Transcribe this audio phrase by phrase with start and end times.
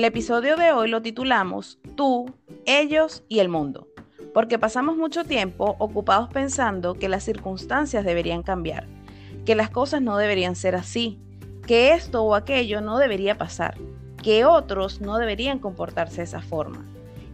[0.00, 2.32] El episodio de hoy lo titulamos Tú,
[2.64, 3.86] ellos y el mundo,
[4.32, 8.86] porque pasamos mucho tiempo ocupados pensando que las circunstancias deberían cambiar,
[9.44, 11.20] que las cosas no deberían ser así,
[11.66, 13.76] que esto o aquello no debería pasar,
[14.22, 16.82] que otros no deberían comportarse de esa forma.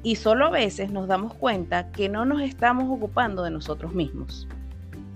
[0.03, 4.49] Y solo a veces nos damos cuenta que no nos estamos ocupando de nosotros mismos.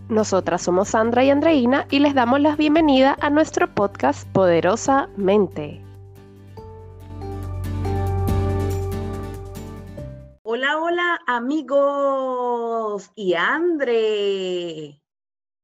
[0.09, 5.90] Nosotras somos Sandra y Andreina y les damos la bienvenida a nuestro podcast Poderosamente.
[10.53, 15.01] Hola, hola amigos y Andre.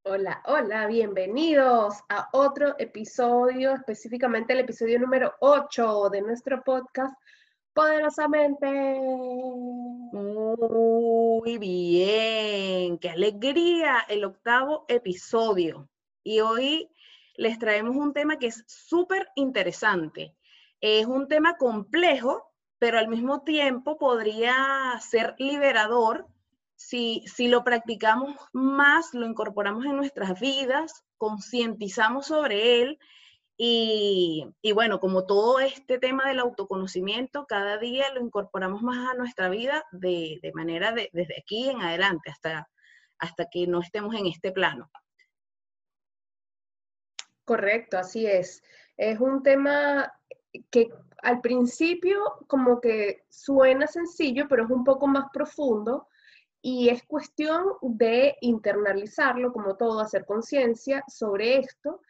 [0.05, 7.13] Hola, hola, bienvenidos a otro episodio, específicamente el episodio número 8 de nuestro podcast
[7.75, 8.69] Poderosamente.
[10.13, 15.89] Muy bien, qué alegría, el octavo episodio.
[16.23, 16.89] Y hoy
[17.35, 20.37] les traemos un tema que es súper interesante.
[20.81, 22.53] Es un tema complejo,
[22.87, 24.55] pero al mismo tiempo podría
[25.01, 26.29] ser liberador
[26.77, 33.01] si, si lo practicamos más, lo incorporamos en nuestras vidas, concientizamos sobre él
[33.57, 39.15] y, y, bueno, como todo este tema del autoconocimiento, cada día lo incorporamos más a
[39.15, 42.71] nuestra vida de, de manera de, desde aquí en adelante hasta,
[43.19, 44.93] hasta que no estemos en este plano.
[47.45, 48.63] Correcto, así es.
[48.97, 50.13] Es un tema
[50.71, 50.89] que
[51.23, 56.09] al principio como que suena sencillo, pero es un poco más profundo
[56.63, 62.01] y es cuestión de internalizarlo como todo, hacer conciencia sobre esto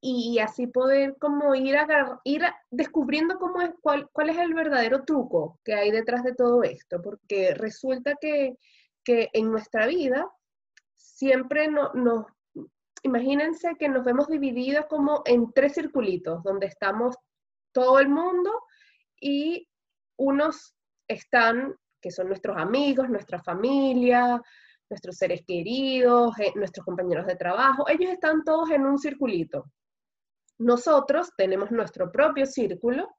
[0.00, 1.76] y así poder como ir,
[2.24, 6.62] ir descubriendo cómo es, cuál, cuál es el verdadero truco que hay detrás de todo
[6.62, 8.56] esto, porque resulta que,
[9.04, 10.26] que en nuestra vida
[10.96, 12.24] siempre no, nos,
[13.02, 17.16] imagínense que nos vemos divididos como en tres circulitos, donde estamos
[17.72, 18.50] todo el mundo
[19.20, 19.68] y
[20.16, 20.74] unos
[21.08, 24.40] están, que son nuestros amigos, nuestra familia,
[24.88, 29.70] nuestros seres queridos, eh, nuestros compañeros de trabajo, ellos están todos en un circulito.
[30.58, 33.16] Nosotros tenemos nuestro propio círculo,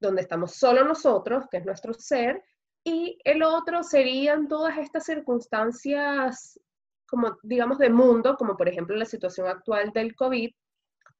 [0.00, 2.42] donde estamos solo nosotros, que es nuestro ser,
[2.84, 6.60] y el otro serían todas estas circunstancias,
[7.08, 10.50] como digamos, de mundo, como por ejemplo la situación actual del COVID,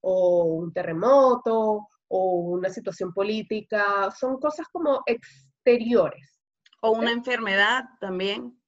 [0.03, 6.41] o un terremoto, o una situación política, son cosas como exteriores.
[6.83, 8.61] O una enfermedad también.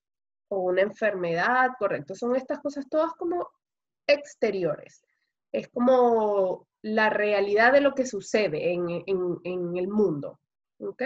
[0.49, 2.15] O una enfermedad, correcto.
[2.15, 3.49] Son estas cosas todas como
[4.07, 5.05] exteriores.
[5.53, 10.39] Es como la realidad de lo que sucede en, el mundo.
[10.79, 11.03] ¿Ok?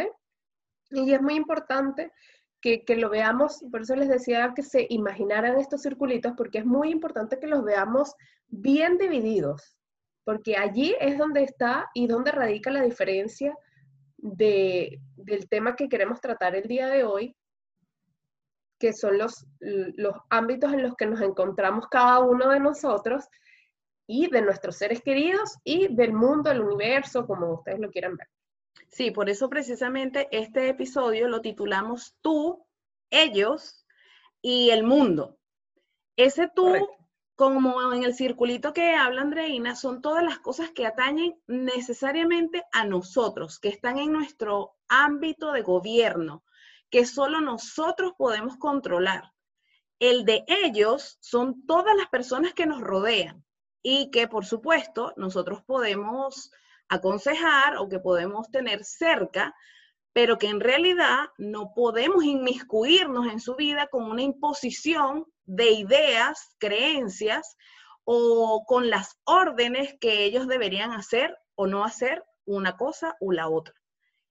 [0.91, 2.13] Y es muy importante
[2.61, 6.67] que, que, lo veamos, por eso les decía que se imaginaran estos circulitos, porque es
[6.67, 8.15] muy importante que los veamos
[8.49, 9.80] bien divididos,
[10.25, 13.57] porque allí es donde está y donde radica la diferencia
[14.17, 17.37] de, del tema que queremos tratar el día de hoy,
[18.79, 23.29] que son los, los ámbitos en los que nos encontramos cada uno de nosotros
[24.07, 28.29] y de nuestros seres queridos y del mundo, el universo, como ustedes lo quieran ver.
[28.89, 32.67] Sí, por eso precisamente este episodio lo titulamos Tú,
[33.11, 33.85] ellos
[34.43, 35.39] y el mundo.
[36.17, 36.75] Ese tú
[37.41, 42.85] como en el circulito que habla Andreina, son todas las cosas que atañen necesariamente a
[42.85, 46.45] nosotros, que están en nuestro ámbito de gobierno,
[46.91, 49.33] que solo nosotros podemos controlar.
[49.99, 53.43] El de ellos son todas las personas que nos rodean
[53.83, 56.51] y que, por supuesto, nosotros podemos
[56.91, 59.55] aconsejar o que podemos tener cerca,
[60.13, 66.55] pero que en realidad no podemos inmiscuirnos en su vida con una imposición de ideas,
[66.59, 67.57] creencias
[68.05, 73.49] o con las órdenes que ellos deberían hacer o no hacer una cosa o la
[73.49, 73.75] otra.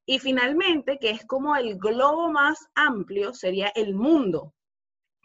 [0.05, 4.53] Y finalmente, que es como el globo más amplio, sería el mundo,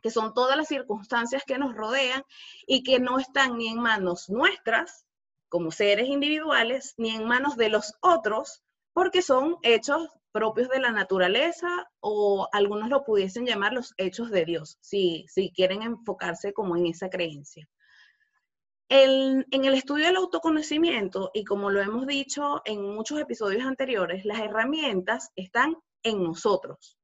[0.03, 2.23] que son todas las circunstancias que nos rodean
[2.67, 5.07] y que no están ni en manos nuestras
[5.49, 8.62] como seres individuales, ni en manos de los otros,
[8.93, 11.69] porque son hechos propios de la naturaleza
[12.01, 16.87] o algunos lo pudiesen llamar los hechos de Dios, si, si quieren enfocarse como en
[16.87, 17.69] esa creencia.
[18.89, 24.41] en el estudio del autoconocimiento, y como lo hemos dicho en muchos episodios anteriores, las
[24.41, 26.99] herramientas están en nosotros.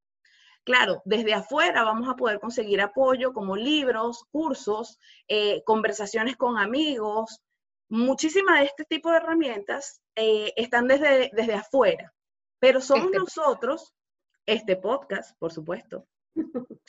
[0.64, 4.98] Claro, desde afuera vamos a poder conseguir apoyo como libros, cursos,
[5.28, 7.40] eh, conversaciones con amigos.
[7.88, 12.12] Muchísimas de este tipo de herramientas eh, están desde, desde afuera.
[12.60, 13.94] Pero somos este nosotros,
[14.46, 16.06] este podcast, por supuesto.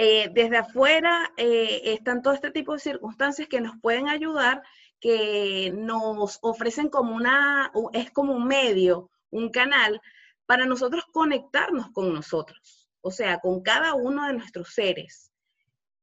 [0.00, 4.62] Eh, desde afuera eh, están todo este tipo de circunstancias que nos pueden ayudar,
[5.00, 10.00] que nos ofrecen como una, es como un medio, un canal
[10.46, 15.32] para nosotros conectarnos con nosotros, o sea, con cada uno de nuestros seres.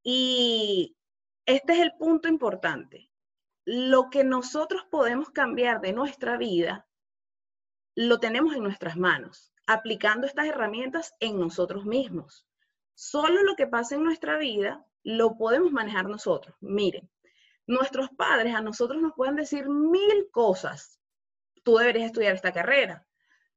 [0.04, 0.98] Y
[1.46, 3.10] este es el punto importante.
[3.64, 6.86] Lo que nosotros podemos cambiar de nuestra vida,
[7.96, 12.46] lo tenemos en nuestras manos, aplicando estas herramientas en nosotros mismos.
[12.94, 16.56] Solo lo que pasa en nuestra vida lo podemos manejar nosotros.
[16.60, 17.10] Miren,
[17.68, 21.00] nuestros padres a nosotros nos pueden decir mil cosas.
[21.64, 23.08] Tú deberías estudiar esta carrera,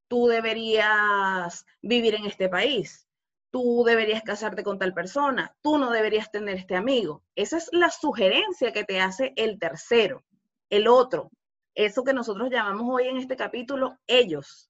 [0.06, 3.08] tú deberías vivir en este país,
[3.50, 7.24] tú deberías casarte con tal persona, tú no deberías tener este amigo.
[7.34, 10.24] Esa es la sugerencia que te hace el tercero,
[10.70, 11.30] el otro,
[11.78, 14.68] eso que nosotros llamamos hoy en este capítulo ellos.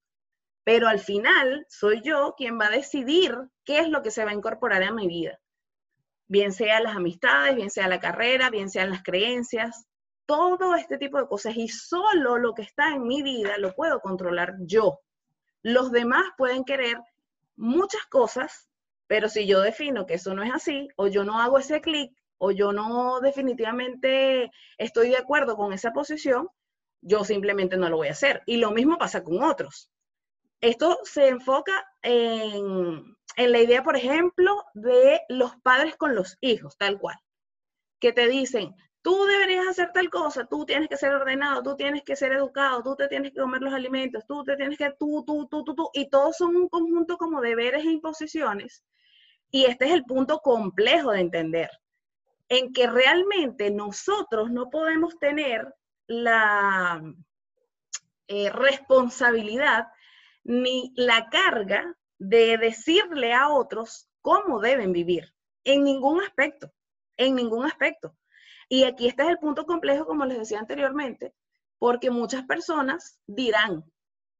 [0.63, 3.35] Pero al final soy yo quien va a decidir
[3.65, 5.41] qué es lo que se va a incorporar a mi vida.
[6.27, 9.87] Bien sea las amistades, bien sea la carrera, bien sean las creencias,
[10.27, 11.57] todo este tipo de cosas.
[11.57, 15.01] Y solo lo que está en mi vida lo puedo controlar yo.
[15.63, 16.99] Los demás pueden querer
[17.57, 18.69] muchas cosas,
[19.07, 22.13] pero si yo defino que eso no es así, o yo no hago ese clic,
[22.37, 26.51] o yo no definitivamente estoy de acuerdo con esa posición,
[27.01, 28.43] yo simplemente no lo voy a hacer.
[28.47, 29.91] Y lo mismo pasa con otros.
[30.61, 36.77] Esto se enfoca en, en la idea, por ejemplo, de los padres con los hijos,
[36.77, 37.17] tal cual,
[38.01, 42.03] que te dicen, tú deberías hacer tal cosa, tú tienes que ser ordenado, tú tienes
[42.03, 45.25] que ser educado, tú te tienes que comer los alimentos, tú te tienes que, tú,
[45.25, 48.85] tú, tú, tú, tú, y todos son un conjunto como deberes e imposiciones.
[49.51, 51.71] Y este es el punto complejo de entender,
[52.49, 55.73] en que realmente nosotros no podemos tener
[56.09, 57.03] la
[58.27, 59.89] eh, responsabilidad
[60.43, 65.33] ni la carga de decirle a otros cómo deben vivir,
[65.65, 66.73] en ningún aspecto,
[67.17, 68.17] en ningún aspecto.
[68.69, 71.35] Y aquí este es el punto complejo, como les decía anteriormente,
[71.79, 73.85] porque muchas personas dirán,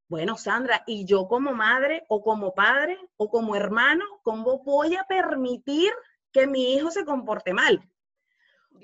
[0.09, 5.05] bueno, Sandra, ¿y yo como madre o como padre o como hermano, cómo voy a
[5.05, 5.93] permitir
[6.33, 7.87] que mi hijo se comporte mal?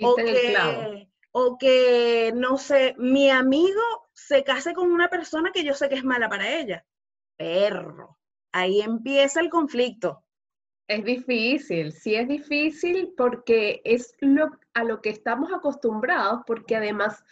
[0.03, 3.83] O que, o que, no sé, mi amigo
[4.13, 6.87] se case con una persona que yo sé que es mala para ella.
[7.37, 8.17] Perro.
[8.53, 10.23] Ahí empieza el conflicto.
[10.87, 17.25] Es difícil, sí es difícil porque es lo, a lo que estamos acostumbrados, porque además,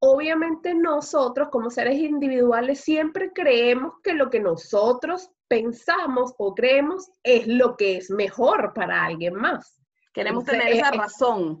[0.00, 7.46] obviamente nosotros como seres individuales siempre creemos que lo que nosotros pensamos o creemos es
[7.46, 9.80] lo que es mejor para alguien más.
[10.12, 11.60] Queremos tener esa razón.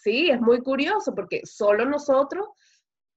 [0.00, 2.48] Sí, es muy curioso porque solo nosotros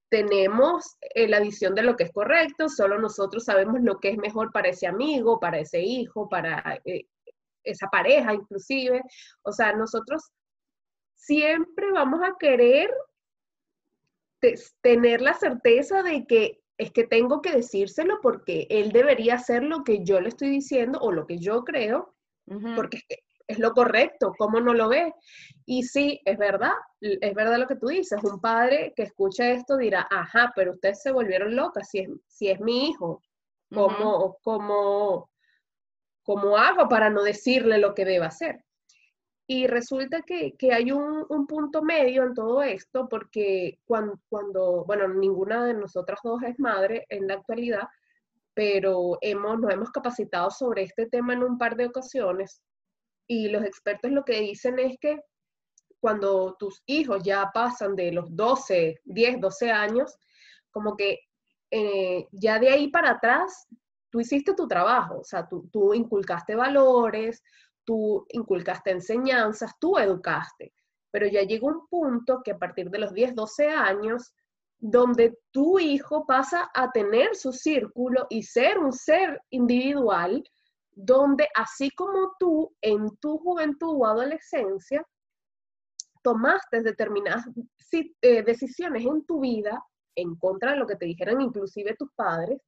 [0.09, 4.17] tenemos eh, la visión de lo que es correcto, solo nosotros sabemos lo que es
[4.17, 7.07] mejor para ese amigo, para ese hijo, para eh,
[7.63, 9.01] esa pareja inclusive.
[9.43, 10.29] O sea, nosotros
[11.15, 12.91] siempre vamos a querer
[14.81, 19.85] tener la certeza de que es que tengo que decírselo porque él debería hacer lo
[19.85, 22.13] que yo le estoy diciendo o lo que yo creo,
[22.75, 25.13] porque es, lo correcto, ¿cómo no lo ve?
[25.65, 29.77] Y sí, es verdad, es verdad lo que tú dices, un padre que escucha esto
[29.77, 33.21] dirá, ajá, pero ustedes se volvieron locas, si es, si es mi hijo,
[33.69, 35.29] ¿cómo, cómo,
[36.23, 38.63] ¿Cómo hago para no decirle lo que debe hacer?
[39.45, 45.65] Y resulta que, hay un, punto medio en todo esto, porque cuando, cuando, bueno, ninguna
[45.65, 47.89] de nosotras dos es madre en la actualidad,
[48.53, 52.61] pero hemos, nos hemos capacitado sobre este tema en un par de ocasiones
[53.27, 55.19] y los expertos lo que dicen es que
[55.99, 60.17] cuando tus hijos ya pasan de los 12, 10, 12 años,
[60.69, 61.19] como que
[61.71, 63.67] eh, ya de ahí para atrás
[64.09, 67.41] tú hiciste tu trabajo, o sea, tú, tú inculcaste valores,
[67.85, 70.73] tú inculcaste enseñanzas, tú educaste,
[71.09, 74.33] pero ya llega un punto que a partir de los 10, 12 años,
[74.79, 80.43] donde tu hijo pasa a tener su círculo y ser un ser individual,
[80.95, 85.05] donde así como tú en tu juventud o adolescencia,
[86.21, 87.45] tomaste determinadas
[87.91, 89.83] eh, decisiones en tu vida
[90.15, 92.59] en contra de lo que te dijeran inclusive tus padres,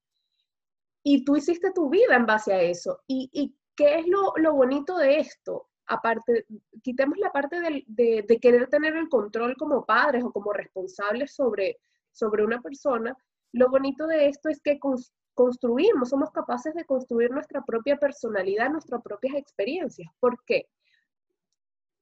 [1.04, 3.00] y tú hiciste tu vida en base a eso.
[3.08, 5.70] ¿Y, qué es lo, bonito de esto?
[5.86, 6.48] Aparte,
[6.82, 11.78] quitemos la parte de, querer tener el control como padres o como responsables sobre,
[12.12, 13.16] sobre una persona.
[13.52, 14.80] Lo bonito de esto es que
[15.36, 20.12] construimos, somos capaces de construir nuestra propia personalidad, nuestras propias experiencias.
[20.20, 20.68] ¿Por qué?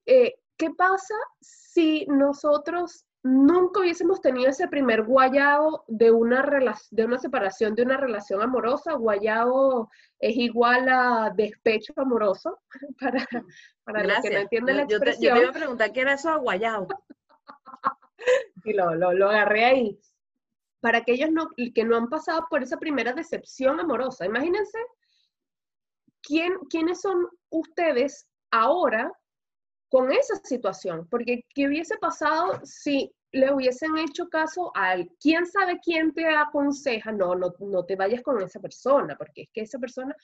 [0.06, 6.44] Eh, ¿Qué pasa si nosotros nunca hubiésemos tenido ese primer guayao de una,
[6.90, 8.92] de una separación, de una relación amorosa.
[8.92, 12.60] Guayao es igual a despecho amoroso,
[13.00, 13.26] para,
[13.82, 15.36] para los que no entienden la expresión.
[15.36, 16.86] Yo te, iba a preguntar qué era eso a guayao.
[18.64, 20.00] y lo, lo, lo agarré ahí.
[20.84, 24.26] Para aquellos no, que no han pasado por esa primera decepción amorosa.
[24.26, 24.78] Imagínense
[26.20, 29.10] quién, quiénes son ustedes ahora
[29.88, 35.80] con esa situación, porque ¿qué hubiese pasado si le hubiesen hecho caso al quién sabe
[35.82, 37.12] quién te aconseja?
[37.12, 40.14] No, no, no te vayas con esa persona, porque es que esa persona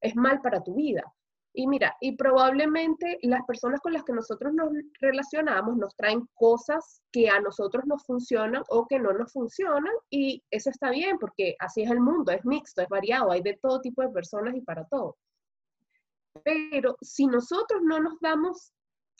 [0.00, 1.04] es mal para tu vida.
[1.58, 7.02] Y mira, y probablemente las personas con las que nosotros nos relacionamos nos traen cosas
[7.10, 11.56] que a nosotros nos funcionan o que no nos funcionan y eso está bien porque
[11.58, 14.60] así es el mundo, es mixto, es variado, hay de todo tipo de personas y
[14.60, 15.16] para todo.
[16.44, 18.72] Pero si nosotros no nos damos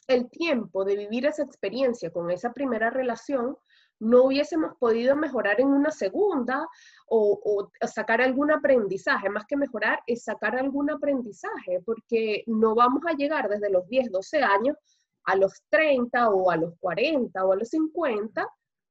[0.07, 3.57] el tiempo de vivir esa experiencia con esa primera relación,
[4.01, 6.67] no hubiésemos podido mejorar en una segunda
[7.07, 9.29] o, sacar algún aprendizaje.
[9.29, 14.11] Más que mejorar, es sacar algún aprendizaje, porque no vamos a llegar desde los 10,
[14.11, 14.77] 12 años
[15.25, 18.47] a los 30 o a los 40 o a los 50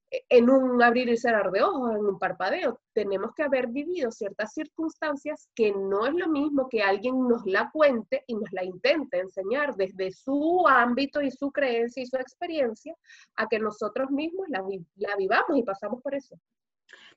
[0.10, 2.80] en un abrir y cerrar de ojos, en un parpadeo.
[2.94, 7.70] Tenemos que haber vivido ciertas circunstancias que no es lo mismo que alguien nos la
[7.72, 12.96] cuente y nos la intente enseñar desde su ámbito y su creencia y su experiencia
[13.36, 14.64] a que nosotros mismos la,
[15.18, 16.40] vivamos y pasamos por eso.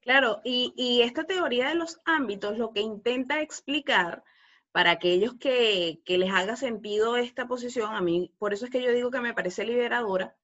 [0.01, 4.25] Claro, y, y, esta teoría de los ámbitos lo que intenta explicar
[4.73, 8.83] para aquellos que, que les haga sentido esta posición, a mí, por eso es que
[8.83, 10.37] yo digo que me parece liberadora,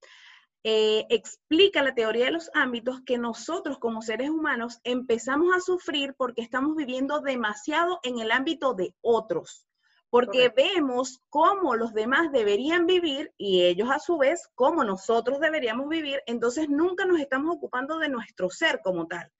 [0.68, 6.16] eh, explica la teoría de los ámbitos que nosotros como seres humanos empezamos a sufrir
[6.18, 9.64] porque estamos viviendo demasiado en el ámbito de otros,
[10.10, 15.88] porque vemos cómo los demás deberían vivir y ellos a su vez cómo nosotros deberíamos
[15.88, 19.30] vivir, entonces nunca nos estamos ocupando de nuestro ser como tal.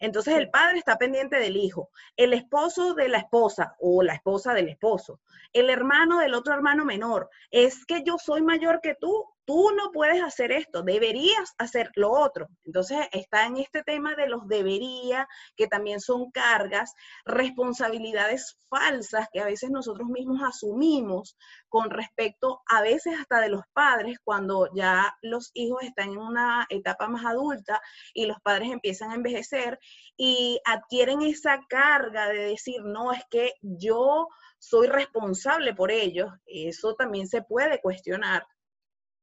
[0.00, 4.52] Entonces el padre está pendiente del hijo, el esposo de la esposa o la esposa
[4.54, 5.20] del esposo,
[5.52, 7.30] el hermano del otro hermano menor.
[7.52, 12.10] Es que yo soy mayor que tú, tú no puedes hacer esto, deberías hacer lo
[12.10, 12.48] otro.
[12.64, 19.40] Entonces está en este tema de los debería, que también son cargas, responsabilidades falsas que
[19.40, 21.36] a veces nosotros mismos asumimos
[21.68, 26.66] con respecto a veces hasta de los padres cuando ya los hijos están en una
[26.68, 27.80] etapa más adulta
[28.12, 29.78] y los padres empiezan a envejecer
[30.16, 36.94] y adquieren esa carga de decir, no, es que yo soy responsable por ellos, eso
[36.94, 38.46] también se puede cuestionar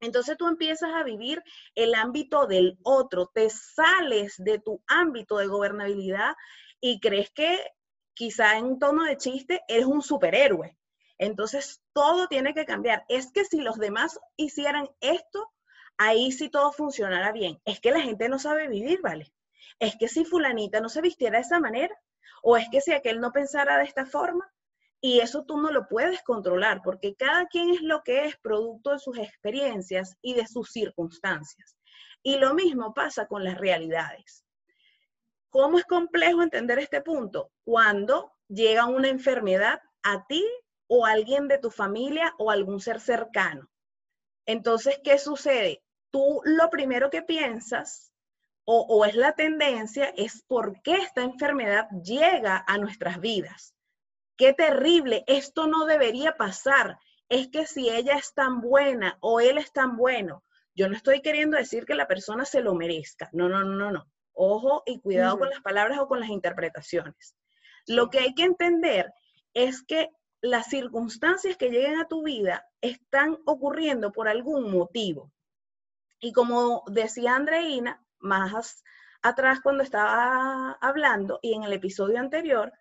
[0.01, 1.43] entonces tú empiezas a vivir
[1.75, 6.35] el ámbito del otro, te sales de tu ámbito de gobernabilidad
[6.79, 7.59] y crees que
[8.13, 10.75] quizá en tono de chiste eres un superhéroe.
[11.19, 13.05] Entonces todo tiene que cambiar.
[13.07, 15.51] Es que si los demás hicieran esto,
[15.97, 17.61] ahí sí todo funcionara bien.
[17.63, 19.31] Es que la gente no sabe vivir, ¿vale?
[19.77, 21.95] Es que si fulanita no se vistiera de esa manera,
[22.41, 24.51] o es que si aquel no pensara de esta forma,
[25.03, 28.91] y eso tú no lo puedes controlar porque cada quien es lo que es producto
[28.91, 31.75] de sus experiencias y de sus circunstancias.
[32.21, 34.45] Y lo mismo pasa con las realidades.
[35.49, 37.51] ¿Cómo es complejo entender este punto?
[37.63, 40.45] Cuando llega una enfermedad a ti
[40.85, 43.67] o a alguien de tu familia o algún ser cercano.
[44.45, 45.83] Entonces, ¿qué sucede?
[46.11, 48.13] Tú lo primero que piensas
[48.65, 53.73] o, o es la tendencia es por qué esta enfermedad llega a nuestras vidas
[54.41, 56.97] qué terrible, esto no debería pasar.
[57.29, 60.43] Es que si ella es tan buena o él es tan bueno,
[60.73, 63.29] yo no estoy queriendo decir que la persona se lo merezca.
[63.33, 64.07] No, no, no, no, no.
[64.33, 67.35] Ojo y cuidado con las palabras o con las interpretaciones.
[67.85, 69.13] Lo que hay que entender
[69.53, 70.09] es que
[70.41, 75.31] las circunstancias que lleguen a tu vida están ocurriendo por algún motivo.
[76.19, 78.83] Y como decía Andreina, más
[79.21, 82.73] atrás cuando estaba hablando y en el episodio anterior,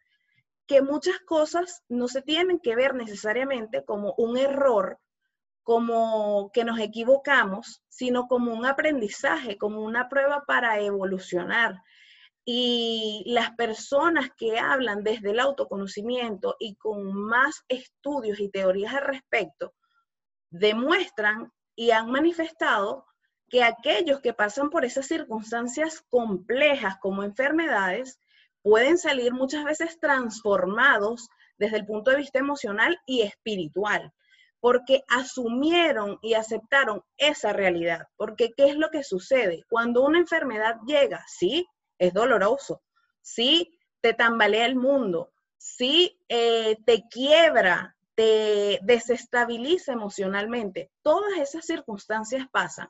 [0.71, 5.01] que muchas cosas no se tienen que ver necesariamente como un error,
[5.65, 11.83] como que nos equivocamos, sino como un aprendizaje, como una prueba para evolucionar.
[12.45, 19.07] Y las personas que hablan desde el autoconocimiento y con más estudios y teorías al
[19.09, 19.75] respecto,
[20.51, 23.07] demuestran y han manifestado
[23.49, 28.21] que aquellos que pasan por esas circunstancias complejas como enfermedades,
[28.63, 34.13] pueden salir muchas veces transformados desde el punto de vista emocional y espiritual,
[34.61, 38.07] porque asumieron y aceptaron esa realidad.
[38.17, 39.65] Porque ¿qué es lo que sucede?
[39.69, 41.67] Cuando una enfermedad llega, sí,
[41.99, 42.83] es doloroso,
[43.21, 50.91] sí, te tambalea el mundo, sí, eh, te quiebra, te desestabiliza emocionalmente.
[51.03, 52.89] Todas esas circunstancias pasan.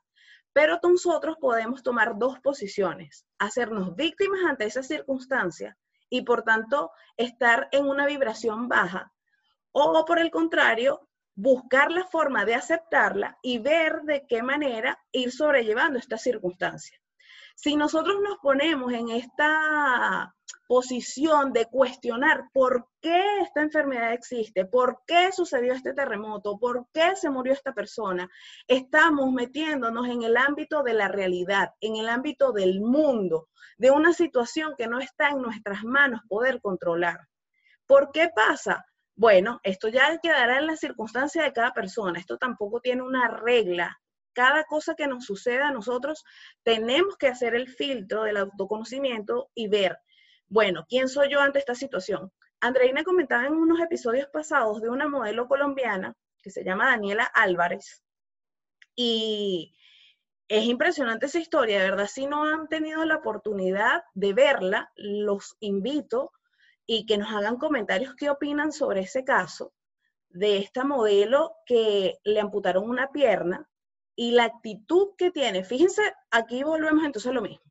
[0.61, 5.79] Pero nosotros podemos tomar dos posiciones, hacernos víctimas ante esa circunstancia
[6.11, 9.11] y por tanto estar en una vibración baja,
[9.73, 15.33] o por el contrario, buscar la forma de aceptarla y ver de qué manera ir
[15.33, 17.01] sobrellevando esta circunstancia.
[17.57, 25.03] Si nosotros nos ponemos en esta posición de cuestionar por qué esta enfermedad existe, por
[25.07, 28.29] qué sucedió este terremoto, por qué se murió esta persona,
[28.69, 34.13] estamos metiéndonos en el ámbito de la realidad, en el ámbito del mundo, de una
[34.13, 37.27] situación que no está en nuestras manos poder controlar.
[37.87, 38.85] ¿Por qué pasa?
[39.17, 44.01] Bueno, esto ya quedará en la circunstancia de cada persona, esto tampoco tiene una regla.
[44.33, 46.25] Cada cosa que nos suceda a nosotros
[46.63, 49.99] tenemos que hacer el filtro del autoconocimiento y ver
[50.51, 52.33] bueno, ¿quién soy yo ante esta situación?
[52.61, 58.03] Andreina comentaba en unos episodios pasados de una modelo colombiana que se llama Daniela Álvarez.
[58.97, 59.75] Y
[60.49, 62.09] es impresionante esa historia, de verdad.
[62.09, 66.33] Si no han tenido la oportunidad de verla, los invito
[66.85, 69.73] y que nos hagan comentarios qué opinan sobre ese caso
[70.31, 73.69] de esta modelo que le amputaron una pierna
[74.17, 75.63] y la actitud que tiene.
[75.63, 76.03] Fíjense,
[76.33, 77.65] aquí volvemos entonces a lo mismo.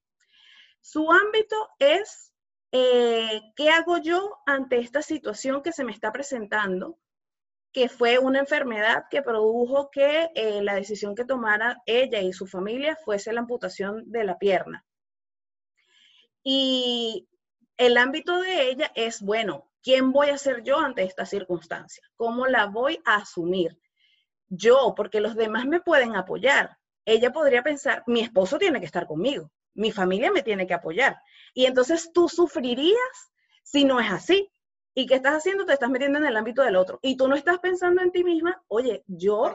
[0.79, 2.28] Su ámbito es
[2.72, 6.98] eh, ¿qué hago yo ante esta situación que se me está presentando?
[7.72, 12.48] Que fue una enfermedad que produjo que eh, la decisión que tomara ella y su
[12.48, 14.86] familia fuese la amputación de la pierna.
[16.44, 17.28] Y
[17.78, 22.04] el ámbito de ella es, bueno, ¿quién voy a ser yo ante esta circunstancia?
[22.16, 23.80] ¿Cómo la voy a asumir?
[24.48, 26.78] Yo, porque los demás me pueden apoyar.
[27.06, 31.17] Ella podría pensar, mi esposo tiene que estar conmigo, mi familia me tiene que apoyar.
[31.53, 33.31] Y entonces tú sufrirías
[33.63, 34.51] si no es así.
[34.93, 35.65] ¿Y qué estás haciendo?
[35.65, 37.00] Te estás metiendo en el ámbito del otro.
[37.01, 39.53] Y tú no estás pensando en ti misma, oye, yo,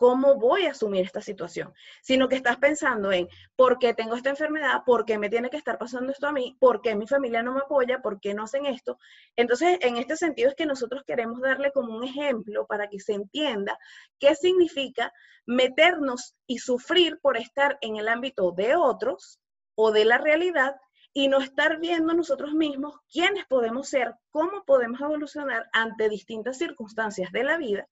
[0.00, 1.74] ¿cómo voy a asumir esta situación?
[2.00, 4.82] Sino que estás pensando en, ¿por qué tengo esta enfermedad?
[4.86, 6.56] ¿Por qué me tiene que estar pasando esto a mí?
[6.58, 8.00] ¿Por qué mi familia no me apoya?
[8.00, 8.98] ¿Por qué no hacen esto?
[9.36, 13.12] Entonces, en este sentido es que nosotros queremos darle como un ejemplo para que se
[13.12, 13.78] entienda
[14.18, 15.12] qué significa
[15.44, 19.38] meternos y sufrir por estar en el ámbito de otros
[19.74, 20.76] o de la realidad
[21.12, 27.30] y no estar viendo nosotros mismos quiénes podemos ser, cómo podemos evolucionar ante distintas circunstancias
[27.32, 27.86] de la vida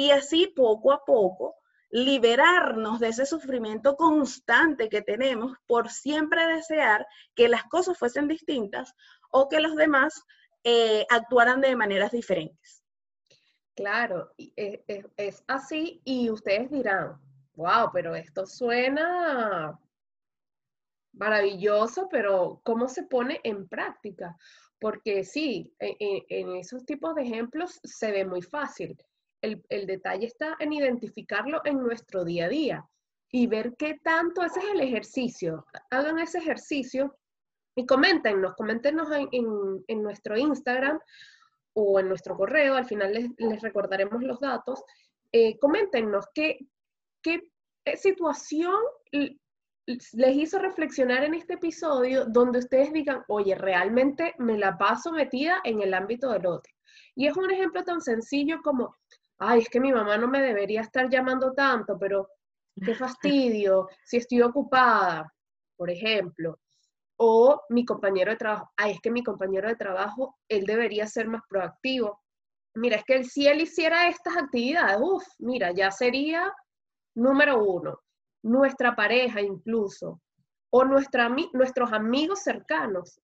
[0.00, 1.56] y así poco a poco
[1.90, 8.94] liberarnos de ese sufrimiento constante que tenemos por siempre desear que las cosas fuesen distintas
[9.30, 10.24] o que los demás
[10.64, 12.82] eh, actuaran de maneras diferentes.
[13.76, 14.80] Claro, es,
[15.18, 17.20] es así y ustedes dirán,
[17.56, 19.78] wow, pero esto suena
[21.12, 24.34] maravilloso, pero ¿cómo se pone en práctica?
[24.78, 28.96] Porque sí, e, e, en, esos tipos de ejemplos se ve muy fácil.
[29.42, 32.88] El, detalle está en identificarlo en nuestro día a día
[33.32, 35.66] y ver qué tanto, ese es el ejercicio.
[35.90, 37.16] Hagan ese ejercicio
[37.74, 40.98] y coméntenos, coméntenos en, nuestro Instagram
[41.74, 44.82] o en nuestro correo, al final les, recordaremos los datos.
[45.32, 46.58] Eh, coméntenos qué,
[47.22, 47.40] qué
[47.96, 48.74] situación
[50.12, 55.60] les hizo reflexionar en este episodio donde ustedes digan, oye, realmente me la paso metida
[55.64, 56.72] en el ámbito del otro.
[57.14, 58.96] Y es un ejemplo tan sencillo como,
[59.40, 62.28] ay, es que mi mamá no me debería estar llamando tanto, pero
[62.84, 65.32] qué fastidio, si estoy ocupada,
[65.76, 66.58] por ejemplo.
[67.16, 71.28] O mi compañero de trabajo, ay, es que mi compañero de trabajo, él debería ser
[71.28, 72.20] más proactivo.
[72.74, 76.50] Mira, es que si él hiciera estas actividades, uff, mira, ya sería
[77.14, 77.98] número uno
[78.42, 80.20] nuestra pareja incluso,
[80.70, 83.20] o nuestra, nuestros amigos cercanos.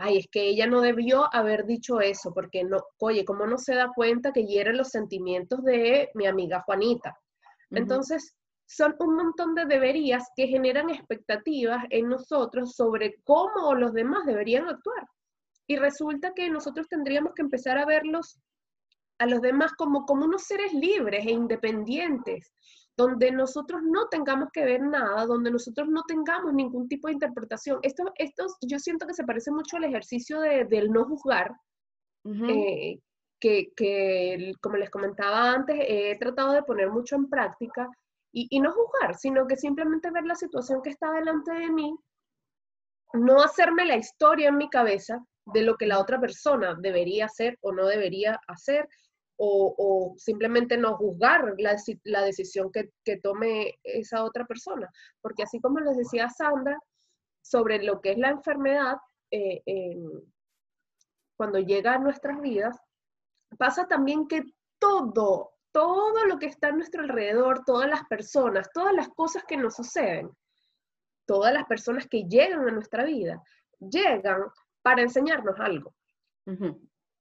[0.00, 3.74] Ay, es que ella no debió haber dicho eso, porque no, oye, ¿cómo no se
[3.74, 7.18] da cuenta que hiere los sentimientos de mi amiga Juanita?
[7.70, 14.24] Entonces, son un montón de deberías que generan expectativas en nosotros sobre cómo los demás
[14.24, 15.06] deberían actuar.
[15.66, 18.38] Y resulta que nosotros tendríamos que empezar a verlos
[19.18, 22.52] a los demás como, como unos seres libres e independientes,
[22.98, 27.78] donde nosotros no tengamos que ver nada, donde nosotros no tengamos ningún tipo de interpretación.
[27.82, 31.52] Esto, esto yo siento que se parece mucho al ejercicio de, del no juzgar,
[32.24, 32.98] eh,
[33.38, 37.88] que, que, como les comentaba antes, he tratado de poner mucho en práctica,
[38.32, 41.96] y, y no juzgar, sino que simplemente ver la situación que está delante de mí,
[43.14, 47.56] no hacerme la historia en mi cabeza de lo que la otra persona debería hacer
[47.60, 48.88] o no debería hacer,
[49.38, 54.90] o, simplemente no juzgar la, decisión que, tome esa otra persona.
[55.20, 56.78] Porque así como les decía Sandra,
[57.40, 58.96] sobre lo que es la enfermedad,
[59.30, 59.62] eh,
[61.36, 62.76] cuando llega a nuestras vidas,
[63.56, 64.42] pasa también que
[64.78, 69.56] todo, todo lo que está a nuestro alrededor, todas las personas, todas las cosas que
[69.56, 70.30] nos suceden,
[71.26, 73.40] todas las personas que llegan a nuestra vida,
[73.78, 74.42] llegan
[74.82, 75.94] para enseñarnos algo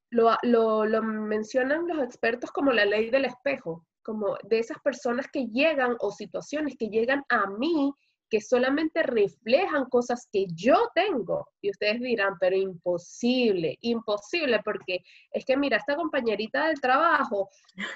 [0.10, 5.96] lo, mencionan los expertos como la ley del espejo, como de esas personas que llegan
[6.00, 7.94] o situaciones que llegan a mí
[8.30, 11.48] que solamente reflejan cosas que yo tengo.
[11.62, 15.00] Y ustedes dirán, pero imposible, imposible, porque
[15.32, 17.50] es que mira, esta compañerita del trabajo,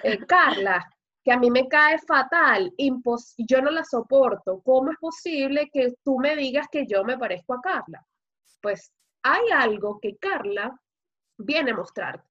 [0.04, 0.89] eh, Carla,
[1.24, 2.74] que a mí me cae fatal,
[3.38, 4.62] yo no la soporto.
[4.63, 8.06] ¿Cómo es posible que tú me digas que yo me parezco a Carla?
[8.62, 8.91] Pues
[9.24, 10.74] hay algo que Carla
[11.43, 12.27] viene a mostrarte.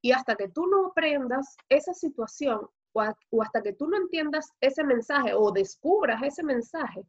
[0.00, 4.84] Y hasta que tú no aprendas esa situación o, hasta que tú no entiendas ese
[4.84, 7.04] mensaje o descubras ese mensaje,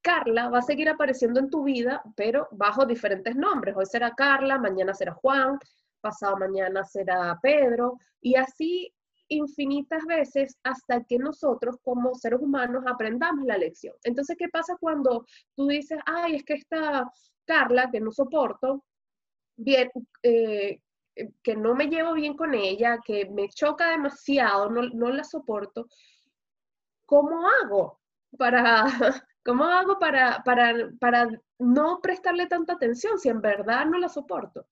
[0.00, 3.74] Carla va a seguir apareciendo en tu vida, pero bajo diferentes nombres.
[3.76, 5.58] Hoy será Carla, mañana será Juan,
[6.00, 8.92] pasado mañana será Pedro, y así
[9.28, 13.94] infinitas veces hasta que nosotros como seres humanos aprendamos la lección.
[14.04, 17.10] Entonces, ¿qué pasa cuando tú dices, ay, es que esta
[17.46, 18.84] Carla, que no soporto,
[19.56, 19.90] bien,
[20.22, 20.80] eh,
[21.42, 25.86] que no me llevo bien con ella, que me choca demasiado, no, no la soporto,
[27.06, 28.00] ¿cómo hago
[28.38, 28.84] para,
[29.44, 34.66] cómo hago para, para, para no prestarle tanta atención si en verdad no la soporto?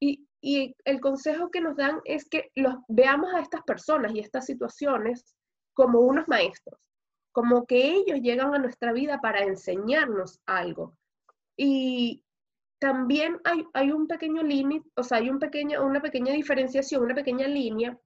[0.00, 4.20] Y, y el consejo que nos dan es que los, veamos a estas personas y
[4.20, 5.36] estas situaciones
[5.72, 6.78] como unos maestros,
[7.32, 10.96] como que ellos llegan a nuestra vida para enseñarnos algo.
[11.56, 12.24] Y,
[12.78, 17.48] también hay, un pequeño límite, o sea, hay un pequeño, una pequeña diferenciación, una pequeña
[17.48, 17.98] línea.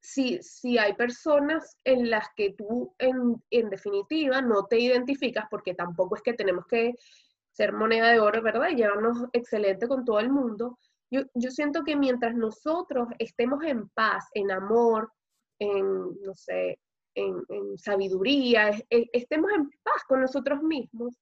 [0.00, 5.74] Si, si hay personas en las que tú, en, en definitiva, no te identificas, porque
[5.74, 6.94] tampoco es que tenemos que
[7.52, 8.68] ser moneda de oro, ¿verdad?
[8.70, 10.78] Y llevarnos excelente con todo el mundo.
[11.10, 15.12] Yo, yo siento que mientras nosotros estemos en paz, en amor,
[15.58, 16.80] en, no sé,
[17.14, 21.14] en, en sabiduría, estemos en paz con nosotros mismos,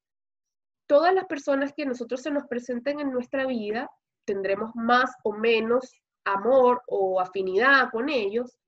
[0.92, 3.90] todas las personas que nosotros se nos presenten en nuestra vida,
[4.26, 5.90] tendremos más o menos
[6.22, 8.58] amor o afinidad con ellos,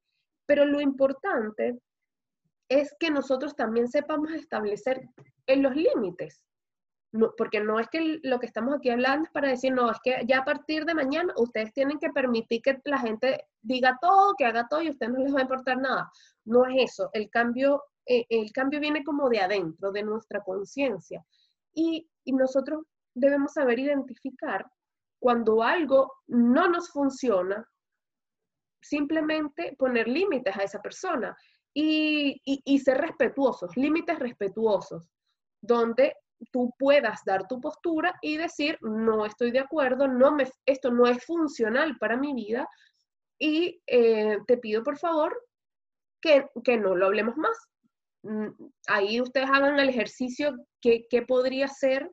[0.46, 1.78] pero lo importante
[2.70, 5.02] es que nosotros también sepamos establecer
[5.46, 6.40] los límites.
[7.37, 10.24] porque no es que lo que estamos aquí hablando es para decir, no, es que
[10.26, 14.46] ya a partir de mañana ustedes tienen que permitir que la gente diga todo, que
[14.46, 16.10] haga todo y a ustedes no les va a importar nada.
[16.46, 17.10] No es eso.
[17.12, 21.22] El cambio, eh, el cambio viene como de adentro, de nuestra conciencia.
[21.74, 22.84] Y y nosotros
[23.14, 24.66] debemos saber identificar
[25.20, 27.66] cuando algo no nos funciona,
[28.82, 31.37] simplemente poner límites a esa persona
[31.72, 32.40] y,
[32.84, 35.08] ser respetuosos, límites respetuosos,
[35.62, 36.14] donde
[36.52, 41.06] tú puedas dar tu postura y decir, no estoy de acuerdo, no me, esto no
[41.06, 42.68] es funcional para mi vida
[43.38, 45.34] y eh, te pido por favor
[46.20, 47.56] que, que no lo hablemos más.
[48.24, 48.48] Mm,
[48.87, 52.10] ahí ustedes hagan el ejercicio que, podría ser,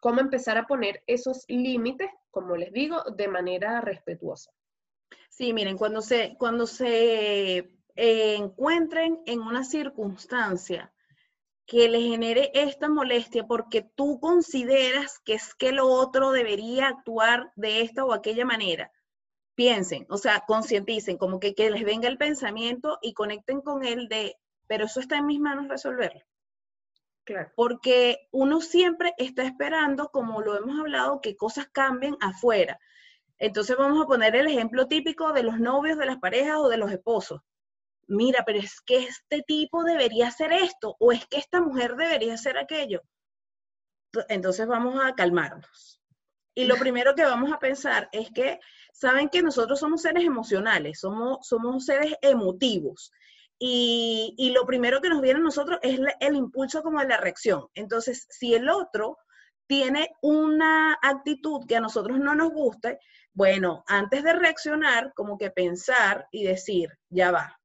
[0.00, 4.52] cómo empezar a poner esos límites, como les digo, de manera respetuosa.
[5.30, 7.58] Sí, miren, cuando se, cuando se
[7.96, 10.92] eh, encuentren en una circunstancia
[11.66, 17.52] que les genere esta molestia porque tú consideras que es que lo otro debería actuar
[17.56, 18.92] de esta o aquella manera,
[19.54, 24.08] piensen, o sea, concienticen, como que, que les venga el pensamiento y conecten con él
[24.08, 24.36] de
[24.68, 26.22] pero eso está en mis manos resolverlo.
[27.24, 27.50] Claro.
[27.56, 32.78] Porque uno siempre está esperando, como lo hemos hablado, que cosas cambien afuera.
[33.38, 36.76] Entonces vamos a poner el ejemplo típico de los novios, de las parejas o de
[36.76, 37.40] los esposos.
[38.06, 42.34] Mira, pero es que este tipo debería hacer esto o es que esta mujer debería
[42.34, 43.02] hacer aquello.
[44.28, 46.00] Entonces vamos a calmarnos.
[46.54, 48.58] Y lo primero que vamos a pensar es que
[48.92, 53.12] saben que nosotros somos seres emocionales, somos, somos seres emotivos.
[53.60, 57.66] Y, lo primero que nos viene a nosotros es el impulso como de la reacción.
[57.74, 59.18] Entonces, si el otro
[59.66, 63.00] tiene una actitud que a nosotros no nos guste,
[63.32, 67.58] bueno, antes de reaccionar, como que pensar y decir, ya va.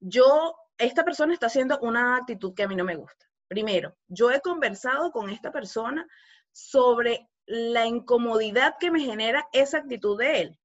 [0.00, 3.26] Yo, esta persona está haciendo una actitud que a mí no me gusta.
[3.46, 6.06] Primero, yo he conversado con esta persona
[6.50, 10.58] sobre la incomodidad que me genera esa actitud de él.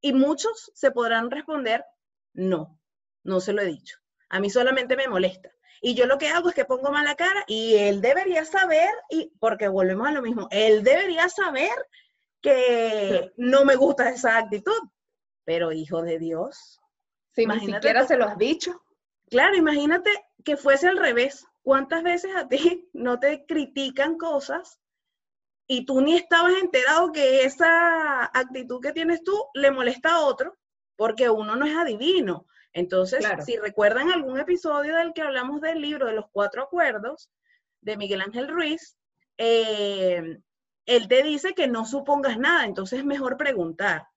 [0.00, 1.84] Y muchos se podrán responder,
[2.32, 2.78] no,
[3.24, 3.98] no se lo he dicho.
[4.28, 5.50] A mí solamente me molesta.
[5.80, 9.32] Y yo lo que hago es que pongo mala cara y él debería saber, y
[9.38, 11.74] porque volvemos a lo mismo, él debería saber
[12.40, 14.80] que no me gusta esa actitud.
[15.44, 16.80] Pero hijo de Dios.
[17.34, 18.82] Si ni siquiera se lo has dicho.
[19.28, 20.10] Claro, imagínate
[20.44, 21.46] que fuese al revés.
[21.62, 24.80] ¿Cuántas veces a ti no te critican cosas
[25.66, 30.56] y tú ni estabas enterado que esa actitud que tienes tú le molesta a otro?
[30.96, 32.46] Porque uno no es adivino.
[32.72, 37.30] Entonces, si recuerdan algún episodio del que hablamos del libro de los cuatro acuerdos
[37.80, 38.96] de Miguel Ángel Ruiz,
[39.38, 40.38] eh,
[40.86, 44.08] él te dice que no supongas nada, entonces es mejor preguntar.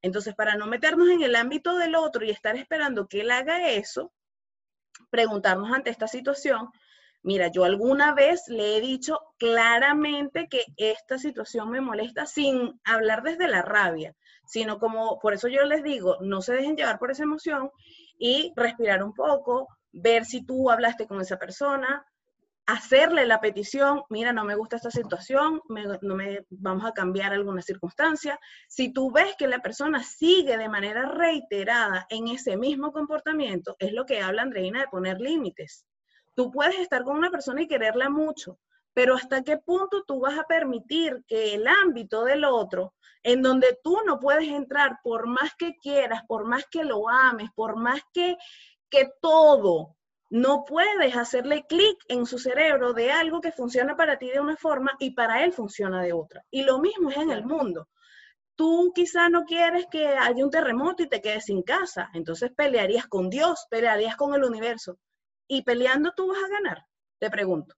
[0.00, 3.70] Entonces, para no meternos en el ámbito del otro y estar esperando que él haga
[3.70, 4.12] eso,
[5.10, 6.70] preguntarnos ante esta situación,
[7.22, 13.22] mira, yo alguna vez le he dicho claramente que esta situación me molesta sin hablar
[13.22, 14.14] desde la rabia,
[14.48, 17.70] sino como, por eso yo les digo, no se dejen llevar por esa emoción
[18.18, 22.04] y respirar un poco, ver si tú hablaste con esa persona,
[22.66, 25.60] hacerle la petición, mira, no me gusta esta situación,
[26.00, 28.40] no me, vamos a cambiar alguna circunstancia.
[28.68, 33.92] Si tú ves que la persona sigue de manera reiterada en ese mismo comportamiento, es
[33.92, 35.86] lo que habla Andreina de poner límites.
[36.34, 38.58] Tú puedes estar con una persona y quererla mucho,
[38.98, 43.78] pero hasta qué punto tú vas a permitir que el ámbito del otro, en donde
[43.84, 48.00] tú no puedes entrar por más que quieras, por más que lo ames, por más
[48.12, 48.36] que,
[48.90, 49.94] que todo,
[50.30, 54.56] no puedes hacerle clic en su cerebro de algo que funciona para ti de una
[54.56, 56.44] forma y para él funciona de otra.
[56.50, 57.86] Y lo mismo es en el mundo.
[58.56, 63.06] Tú quizá no quieres que haya un terremoto y te quedes sin casa, entonces pelearías
[63.06, 64.98] con Dios, pelearías con el universo.
[65.46, 66.84] Y peleando tú vas a ganar,
[67.20, 67.76] te pregunto.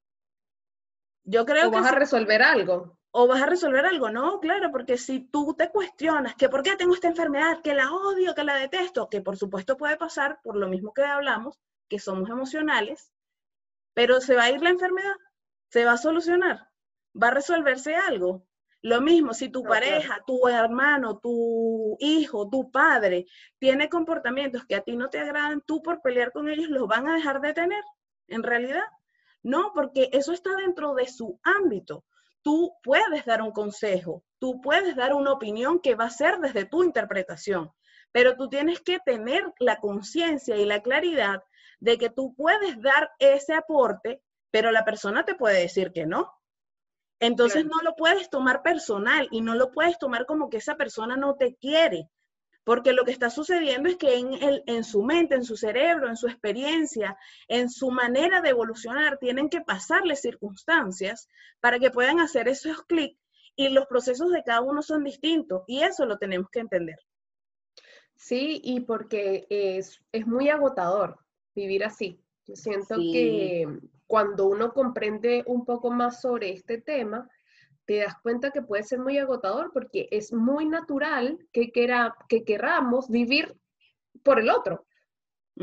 [1.30, 2.98] Yo creo o vas a resolver algo.
[3.12, 6.74] O vas a resolver algo, no, claro, porque si tú te cuestionas que por qué
[6.76, 10.56] tengo esta enfermedad, que la odio, que la detesto, que por supuesto puede pasar por
[10.56, 11.56] lo mismo que hablamos,
[11.88, 13.12] que somos emocionales,
[13.94, 15.14] pero se va a ir la enfermedad,
[15.68, 16.68] se va a solucionar,
[17.20, 18.44] va a resolverse algo.
[18.82, 23.26] Lo mismo, si tu pareja, tu hermano, tu hijo, tu padre
[23.58, 27.08] tiene comportamientos que a ti no te agradan, tú por pelear con ellos los van
[27.08, 27.84] a dejar de tener,
[28.26, 28.84] en realidad.
[29.42, 32.04] No, porque eso está dentro de su ámbito.
[32.42, 36.64] Tú puedes dar un consejo, tú puedes dar una opinión que va a ser desde
[36.64, 37.70] tu interpretación,
[38.12, 41.42] pero tú tienes que tener la conciencia y la claridad
[41.80, 46.32] de que tú puedes dar ese aporte, pero la persona te puede decir que no.
[47.20, 51.16] Entonces no lo puedes tomar personal y no lo puedes tomar como que esa persona
[51.16, 52.08] no te quiere,
[52.64, 56.08] porque lo que está sucediendo es que en, el, en su mente, en su cerebro,
[56.08, 57.16] en su experiencia,
[57.48, 61.28] en su manera de evolucionar, tienen que pasarle circunstancias
[61.60, 63.18] para que puedan hacer esos clics
[63.56, 66.98] y los procesos de cada uno son distintos y eso lo tenemos que entender.
[68.14, 71.18] Sí, y porque es, es muy agotador
[71.54, 72.22] vivir así.
[72.46, 73.66] Yo siento que
[74.06, 77.28] cuando uno comprende un poco más sobre este tema,
[77.90, 83.10] te das cuenta que puede ser muy agotador porque es muy natural que, que queramos
[83.10, 83.56] vivir
[84.22, 84.86] por el otro.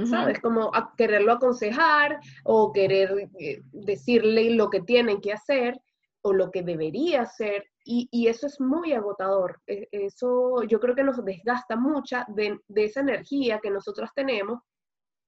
[0.04, 0.42] ¿Sabes?
[0.42, 5.80] Como quererlo aconsejar o querer eh, decirle lo que tienen que hacer
[6.22, 7.64] o lo que debería hacer.
[7.86, 9.62] Y, eso es muy agotador.
[9.66, 14.60] E, eso yo creo que nos desgasta mucha de, de esa energía que nosotros tenemos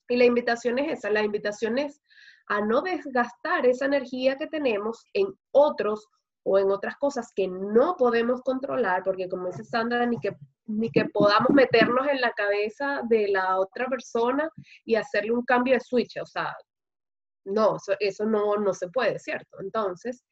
[0.09, 2.01] y la invitación es esa, la invitación es
[2.47, 6.05] a no desgastar esa energía que tenemos en otros
[6.43, 10.89] o en otras cosas que no podemos controlar, porque como dice Sandra, ni que, ni
[10.89, 14.49] que podamos meternos en la cabeza de la otra persona
[14.86, 16.56] y hacerle un cambio de switch, o sea,
[17.45, 19.58] no, eso, no, no se puede, ¿cierto?
[19.62, 20.23] Entonces,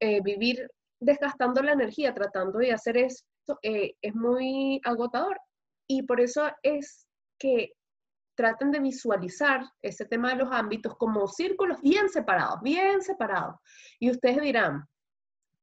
[0.00, 0.68] eh, vivir
[1.00, 5.38] desgastando la energía, tratando de hacer esto, eh, es muy agotador.
[5.86, 7.06] Y por eso es
[7.38, 7.72] que
[8.36, 13.56] traten de visualizar ese tema de los ámbitos como círculos bien separados, bien separados.
[14.00, 14.84] Y ustedes dirán,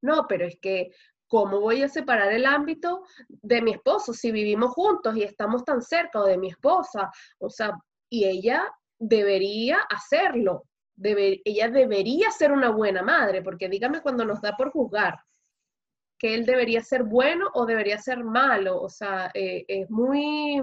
[0.01, 0.91] no, pero es que,
[1.27, 5.81] ¿cómo voy a separar el ámbito de mi esposo si vivimos juntos y estamos tan
[5.81, 7.11] cerca o de mi esposa?
[7.39, 7.71] O sea,
[8.09, 10.65] y ella debería hacerlo.
[11.03, 15.19] ella debería ser una buena madre, porque dígame cuando nos da por juzgar
[16.19, 18.79] que él debería ser bueno o debería ser malo.
[18.79, 20.61] O sea, eh, es muy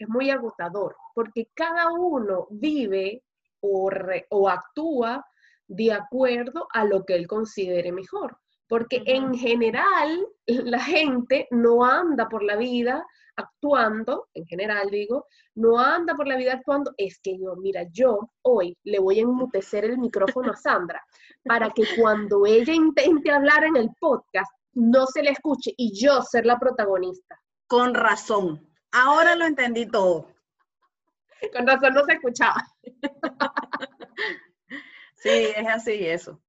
[0.00, 3.22] es muy agotador, porque cada uno vive
[3.60, 3.90] o,
[4.30, 5.24] o actúa
[5.70, 8.36] de acuerdo a lo que él considere mejor.
[8.68, 13.06] Porque en general la gente no anda por la vida
[13.36, 18.30] actuando, en general digo, no anda por la vida actuando, es que yo, mira, yo
[18.42, 21.02] hoy le voy a enmutecer el micrófono a Sandra
[21.44, 26.20] para que cuando ella intente hablar en el podcast no se le escuche y yo
[26.22, 27.40] ser la protagonista.
[27.66, 28.68] Con razón.
[28.92, 30.26] Ahora lo entendí todo.
[31.54, 32.62] Con razón no se escuchaba.
[35.20, 36.40] Sí, es así eso.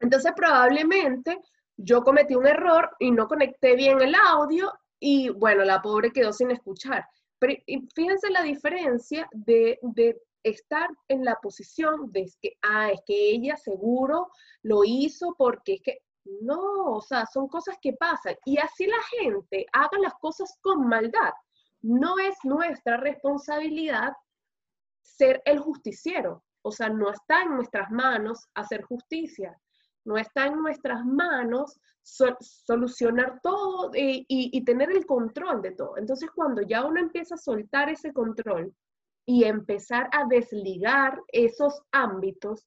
[0.00, 1.38] Entonces probablemente
[1.76, 6.32] yo cometí un error y no conecté bien el audio y bueno, la pobre quedó
[6.32, 7.04] sin escuchar.
[7.38, 7.54] Pero
[7.94, 13.56] fíjense la diferencia de, de estar en la posición de que, ah, es que ella
[13.56, 14.30] seguro
[14.62, 15.98] lo hizo porque es que
[16.40, 18.36] no, o sea, son cosas que pasan.
[18.46, 21.32] Y así la gente haga las cosas con maldad
[21.86, 24.12] no es nuestra responsabilidad
[25.02, 26.42] ser el justiciero.
[26.66, 29.56] O sea, no está en nuestras manos hacer justicia.
[30.04, 35.96] No está en nuestras manos solucionar todo y, y, tener el control de todo.
[35.96, 38.74] Entonces, cuando ya uno empieza a soltar ese control
[39.24, 42.66] y empezar a desligar esos ámbitos,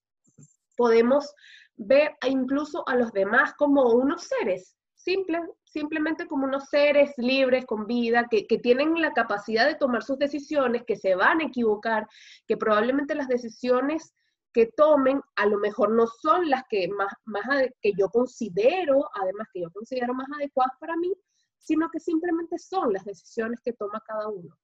[0.77, 1.33] podemos
[1.75, 8.27] ver incluso a los demás como unos seres, simplemente como unos seres libres, con vida,
[8.29, 12.07] que, tienen la capacidad de tomar sus decisiones, que se van a equivocar,
[12.47, 14.13] que probablemente las decisiones
[14.51, 17.43] que tomen a lo mejor no son las que más, más
[17.81, 21.13] que yo considero, además que yo considero más adecuadas para mí,
[21.59, 24.57] sino que simplemente son las decisiones que toma cada uno.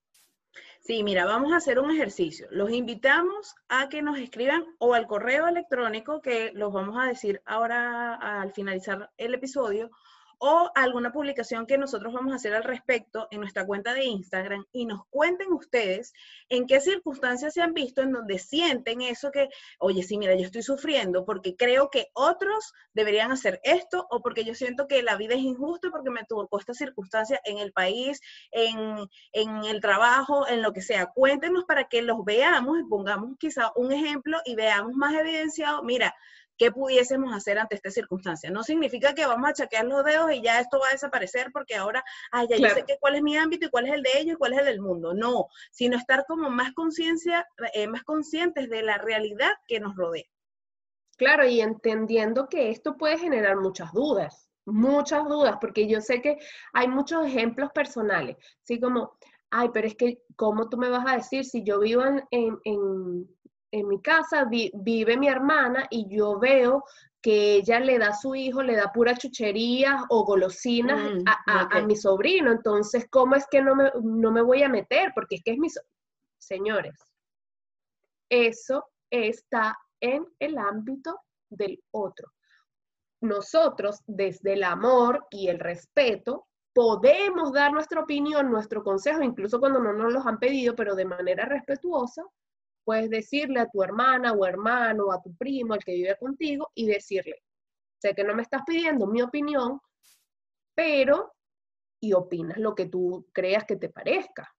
[0.80, 2.48] Sí, mira, vamos a hacer un ejercicio.
[2.52, 7.41] Los invitamos a que nos escriban o al correo electrónico que los vamos a decir
[7.45, 9.89] ahora al finalizar el episodio
[10.39, 14.65] o alguna publicación que nosotros vamos a hacer al respecto en nuestra cuenta de Instagram
[14.71, 16.13] y nos cuenten ustedes
[16.50, 20.45] en qué circunstancias se han visto en donde sienten eso que, oye, sí, mira, yo
[20.45, 25.15] estoy sufriendo porque creo que otros deberían hacer esto o porque yo siento que la
[25.15, 28.21] vida es injusta porque me tocó esta circunstancia en el país,
[28.52, 31.08] en, en el trabajo, en lo que sea.
[31.08, 36.13] Cuéntenos para que los veamos y pongamos quizá un ejemplo y veamos más evidenciado, mira,
[36.58, 38.50] qué pudiésemos hacer ante esta circunstancia.
[38.50, 41.76] No significa que vamos a chaquear los dedos y ya esto va a desaparecer porque
[41.76, 44.12] ahora, ay, ya yo sé que cuál es mi ámbito y cuál es el de
[44.18, 45.13] ellos y cuál es el del mundo.
[45.13, 50.26] No, sino estar como más conciencia, eh, más conscientes de la realidad que nos rodea.
[51.18, 56.38] Claro, y entendiendo que esto puede generar muchas dudas, muchas dudas, porque yo sé que
[56.74, 59.18] hay muchos ejemplos personales, así como,
[59.50, 63.35] ay, pero es que, ¿cómo tú me vas a decir si yo vivo en en
[63.83, 66.83] mi casa vive mi hermana y yo veo
[67.21, 71.81] que ella le da a su hijo, le da pura chuchería o golosinas mm, a,
[71.81, 72.51] mi sobrino.
[72.51, 75.11] Entonces, ¿cómo es que no me, no me voy a meter?
[75.15, 75.67] Porque es que es mi...
[76.38, 76.93] Señores,
[78.29, 82.31] eso está en el ámbito del otro.
[83.21, 89.79] Nosotros, desde el amor y el respeto, podemos dar nuestra opinión, nuestro consejo, incluso cuando
[89.79, 92.21] no nos los han pedido, pero de manera respetuosa,
[92.86, 96.88] puedes decirle a tu hermana o hermano, a tu primo, al que vive contigo, y
[96.88, 97.43] decirle,
[98.02, 99.82] sé que no me estás pidiendo mi opinión,
[100.76, 101.34] pero,
[102.00, 104.54] y opinas lo que tú creas que te parezca.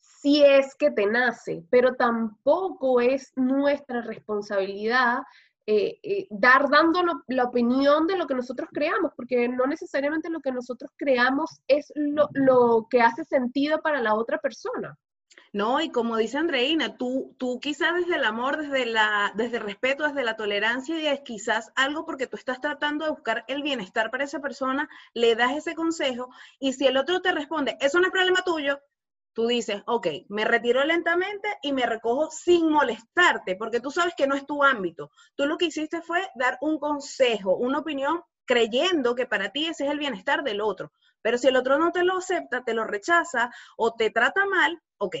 [0.00, 5.20] Si es que te nace, pero tampoco es nuestra responsabilidad
[5.68, 10.40] eh, eh, dar dando la opinión de lo que nosotros creamos, porque no necesariamente lo
[10.40, 14.96] que nosotros creamos es lo, lo que hace sentido para la otra persona.
[15.56, 19.62] No, y como dice Andreina, tú, tú quizás desde el amor, desde, la, desde el
[19.62, 23.62] respeto, desde la tolerancia y es quizás algo porque tú estás tratando de buscar el
[23.62, 27.98] bienestar para esa persona, le das ese consejo y si el otro te responde, eso
[27.98, 28.78] no es problema tuyo,
[29.32, 34.26] tú dices, ok, me retiro lentamente y me recojo sin molestarte, porque tú sabes que
[34.26, 35.10] no es tu ámbito.
[35.36, 39.86] Tú lo que hiciste fue dar un consejo, una opinión, creyendo que para ti ese
[39.86, 40.92] es el bienestar del otro.
[41.22, 44.82] Pero si el otro no te lo acepta, te lo rechaza o te trata mal,
[44.98, 45.16] ok,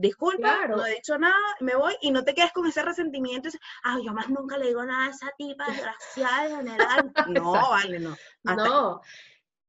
[0.00, 3.52] disculpa, no he dicho nada, me voy y no te quedes con ese resentimiento y
[3.84, 7.12] ah, yo más nunca le digo nada a esa tipa desgraciada en general.
[7.28, 8.16] No, vale, no.
[8.44, 9.00] no.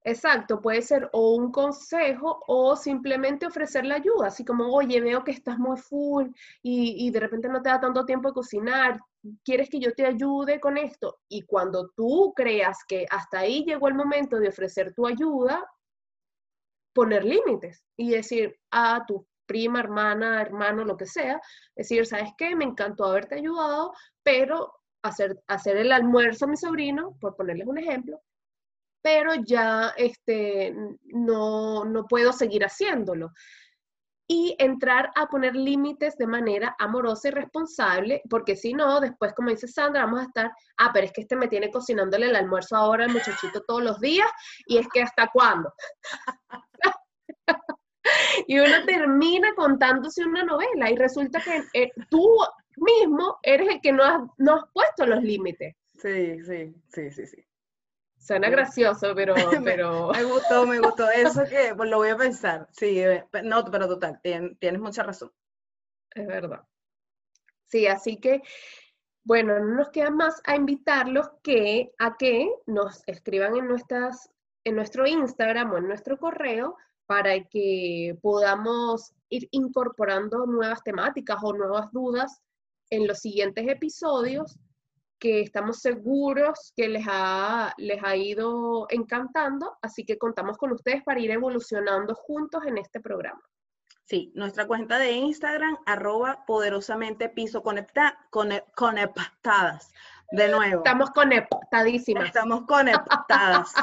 [0.04, 5.24] Exacto, puede ser o un consejo o simplemente ofrecer la ayuda, así como, oye, veo
[5.24, 6.28] que estás muy full
[6.64, 9.00] y, y, de repente no te da tanto tiempo de cocinar,
[9.44, 11.20] ¿quieres que yo te ayude con esto?
[11.28, 15.64] Y cuando tú creas que hasta ahí llegó el momento de ofrecer tu ayuda,
[16.94, 21.42] poner límites y decir a tu prima, hermana, hermano, lo que sea,
[21.76, 22.56] decir, ¿sabes qué?
[22.56, 23.92] Me encantó haberte ayudado,
[24.24, 24.72] pero
[25.04, 28.22] hacer, hacer el almuerzo a mi sobrino, por ponerles un ejemplo,
[29.02, 33.34] pero ya este, no, no puedo seguir haciéndolo
[34.26, 39.50] y entrar a poner límites de manera amorosa y responsable, porque si no, después, como
[39.50, 42.78] dice Sandra, vamos a estar, ah, pero es que este me tiene cocinándole el almuerzo
[42.78, 44.30] ahora al muchachito todos los días,
[44.66, 45.74] y es que hasta cuándo.
[48.48, 52.28] y uno termina contándose una novela y resulta que eh, tú
[52.78, 55.76] mismo eres el que no has, no has puesto los límites.
[55.98, 57.46] Sí, sí, sí, sí, sí.
[58.18, 59.34] Suena gracioso, pero...
[59.64, 60.12] pero...
[60.14, 61.10] me gustó, me gustó.
[61.10, 62.68] Eso que pues, lo voy a pensar.
[62.72, 65.32] Sí, eh, no, pero total, tienes mucha razón.
[66.14, 66.64] Es verdad.
[67.66, 68.42] Sí, así que,
[69.24, 74.30] bueno, no nos queda más a invitarlos que a que nos escriban en, nuestras,
[74.66, 76.78] en nuestro Instagram o en nuestro correo
[77.12, 82.42] para que podamos ir incorporando nuevas temáticas o nuevas dudas
[82.90, 84.58] en los siguientes episodios
[85.20, 91.04] que estamos seguros que les ha, les ha ido encantando, así que contamos con ustedes
[91.04, 93.42] para ir evolucionando juntos en este programa.
[94.06, 99.92] Sí, nuestra cuenta de Instagram, arroba poderosamente piso conectadas.
[100.32, 100.78] De nuevo.
[100.78, 102.28] Estamos conectadísimas.
[102.28, 103.74] Estamos conectadas.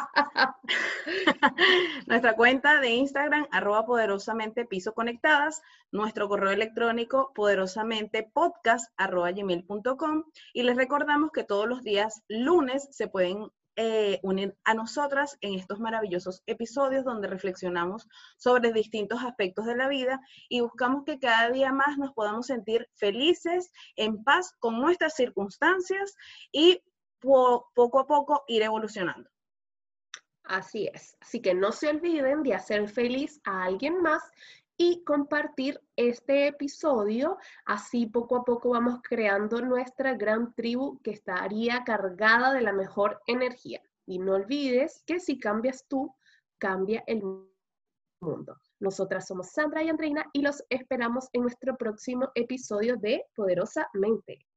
[2.07, 5.61] Nuestra cuenta de Instagram, arroba poderosamente piso conectadas.
[5.93, 10.25] Nuestro correo electrónico, poderosamente podcast, arroba gmail.com.
[10.55, 13.51] Y les recordamos que todos los días lunes se pueden
[13.81, 14.21] eh,
[14.65, 20.61] a nosotras en estos maravillosos episodios donde reflexionamos sobre distintos aspectos de la vida y
[20.63, 26.17] buscamos que cada día más nos podamos sentir felices, en paz con nuestras circunstancias
[26.51, 26.83] y
[27.21, 29.31] poco a poco ir evolucionando.
[30.43, 31.17] Así es.
[31.21, 34.23] Así que no se olviden de hacer feliz a alguien más
[34.79, 37.37] y compartir este episodio.
[37.67, 43.21] Así poco a poco vamos creando nuestra gran tribu que estaría cargada de la mejor
[43.27, 43.83] energía.
[44.07, 46.15] Y no olvides que si cambias tú,
[46.59, 47.23] cambia el
[48.21, 48.57] mundo.
[48.81, 54.48] Nosotras somos Sandra y Andreina y los esperamos en nuestro próximo episodio de Poderosamente.